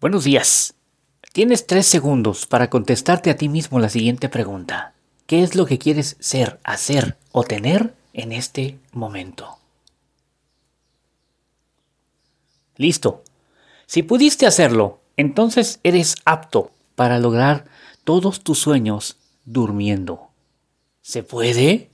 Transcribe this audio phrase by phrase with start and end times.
[0.00, 0.72] Buenos días.
[1.34, 4.94] Tienes tres segundos para contestarte a ti mismo la siguiente pregunta.
[5.26, 9.58] ¿Qué es lo que quieres ser, hacer o tener en este momento?
[12.78, 13.22] Listo.
[13.84, 17.66] Si pudiste hacerlo, entonces eres apto para lograr
[18.02, 20.30] todos tus sueños durmiendo.
[21.02, 21.90] ¿Se puede?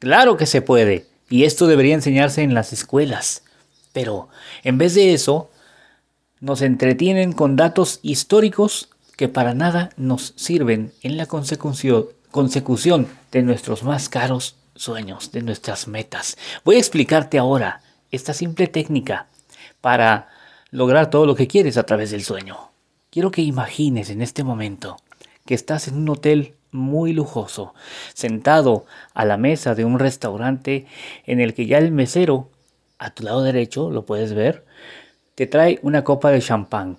[0.00, 1.06] Claro que se puede.
[1.30, 3.42] Y esto debería enseñarse en las escuelas.
[3.94, 4.28] Pero
[4.64, 5.48] en vez de eso,
[6.42, 13.84] nos entretienen con datos históricos que para nada nos sirven en la consecución, de nuestros
[13.84, 16.36] más caros sueños, de nuestras metas.
[16.64, 19.28] Voy a explicarte ahora esta simple técnica
[19.80, 20.28] para
[20.70, 22.72] lograr todo lo que quieres a través del sueño.
[23.10, 24.96] Quiero que imagines en este momento
[25.46, 27.72] que estás en un hotel muy lujoso,
[28.14, 28.84] sentado
[29.14, 30.86] a la mesa de un restaurante
[31.24, 32.50] en el que ya el mesero,
[32.98, 34.64] a tu lado derecho, lo puedes ver,
[35.34, 36.98] te trae una copa de champán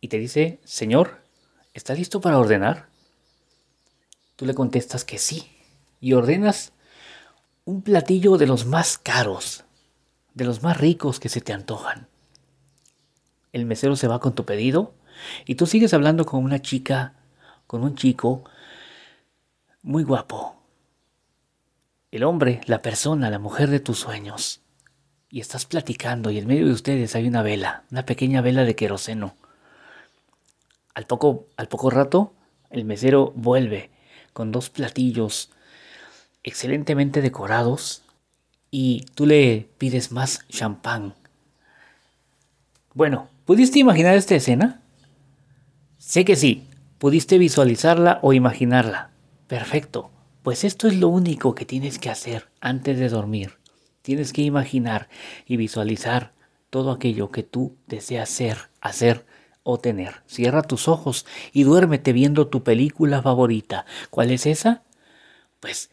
[0.00, 1.22] y te dice, Señor,
[1.72, 2.88] ¿está listo para ordenar?
[4.36, 5.50] Tú le contestas que sí
[6.00, 6.72] y ordenas
[7.64, 9.64] un platillo de los más caros,
[10.34, 12.08] de los más ricos que se te antojan.
[13.52, 14.94] El mesero se va con tu pedido
[15.46, 17.14] y tú sigues hablando con una chica,
[17.66, 18.44] con un chico
[19.82, 20.56] muy guapo.
[22.10, 24.61] El hombre, la persona, la mujer de tus sueños
[25.32, 28.76] y estás platicando y en medio de ustedes hay una vela, una pequeña vela de
[28.76, 29.34] queroseno.
[30.94, 32.34] Al poco, al poco rato,
[32.70, 33.90] el mesero vuelve
[34.34, 35.50] con dos platillos
[36.42, 38.02] excelentemente decorados
[38.70, 41.14] y tú le pides más champán.
[42.92, 44.82] Bueno, ¿pudiste imaginar esta escena?
[45.96, 46.66] Sé que sí,
[46.98, 49.10] pudiste visualizarla o imaginarla.
[49.46, 50.10] Perfecto,
[50.42, 53.61] pues esto es lo único que tienes que hacer antes de dormir.
[54.02, 55.08] Tienes que imaginar
[55.46, 56.32] y visualizar
[56.70, 59.24] todo aquello que tú deseas ser, hacer
[59.62, 60.22] o tener.
[60.26, 63.86] Cierra tus ojos y duérmete viendo tu película favorita.
[64.10, 64.82] ¿Cuál es esa?
[65.60, 65.90] Pues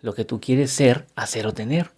[0.00, 1.90] lo que tú quieres ser, hacer o tener.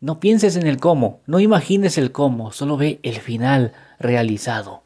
[0.00, 4.82] No pienses en el cómo, no imagines el cómo, solo ve el final realizado.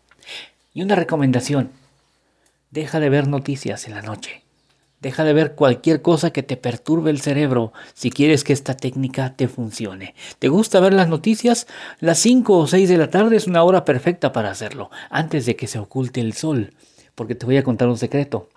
[0.72, 1.70] Y una recomendación,
[2.70, 4.41] deja de ver noticias en la noche.
[5.02, 9.34] Deja de ver cualquier cosa que te perturbe el cerebro si quieres que esta técnica
[9.34, 10.14] te funcione.
[10.38, 11.66] ¿Te gusta ver las noticias?
[11.98, 15.56] Las 5 o 6 de la tarde es una hora perfecta para hacerlo, antes de
[15.56, 16.72] que se oculte el sol.
[17.16, 18.48] Porque te voy a contar un secreto.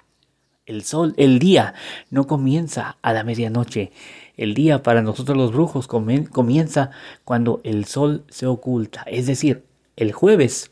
[0.68, 1.74] El sol, el día,
[2.12, 3.92] no comienza a la medianoche.
[4.38, 6.92] El día para nosotros los brujos comienza
[7.24, 9.02] cuando el sol se oculta.
[9.08, 10.70] Es decir, el jueves.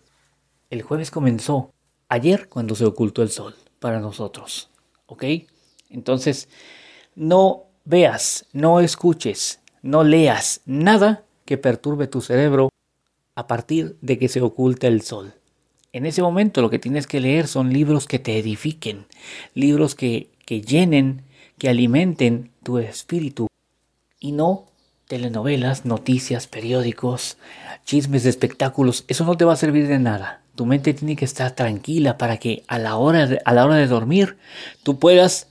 [0.70, 1.72] El jueves comenzó
[2.10, 4.70] ayer cuando se ocultó el sol para nosotros.
[5.08, 5.24] ¿Ok?
[5.94, 6.50] Entonces,
[7.16, 12.70] no veas, no escuches, no leas nada que perturbe tu cerebro
[13.36, 15.34] a partir de que se oculta el sol.
[15.92, 19.06] En ese momento lo que tienes que leer son libros que te edifiquen,
[19.54, 21.24] libros que, llenen,
[21.58, 23.48] que alimenten tu espíritu
[24.20, 24.66] y no
[25.08, 27.38] telenovelas, noticias, periódicos,
[27.86, 29.06] chismes de espectáculos.
[29.08, 30.42] Eso no te va a servir de nada.
[30.56, 33.88] Tu mente tiene que estar tranquila para que a la hora a la hora de
[33.88, 34.38] dormir
[34.84, 35.48] tú puedas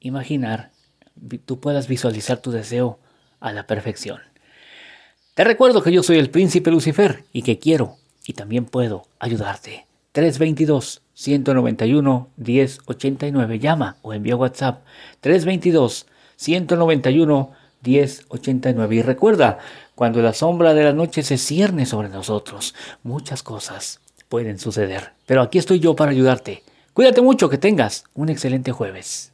[0.00, 0.70] imaginar,
[1.44, 2.98] tú puedas visualizar tu deseo
[3.38, 4.20] a la perfección.
[5.34, 7.96] Te recuerdo que yo soy el príncipe Lucifer y que quiero
[8.26, 9.86] y también puedo ayudarte.
[10.12, 14.84] 322 191 1089 llama o envía WhatsApp.
[15.20, 16.06] 322
[16.36, 19.58] 191 1089 y recuerda
[19.94, 25.12] cuando la sombra de la noche se cierne sobre nosotros muchas cosas pueden suceder.
[25.26, 26.62] Pero aquí estoy yo para ayudarte.
[26.92, 29.32] Cuídate mucho que tengas un excelente jueves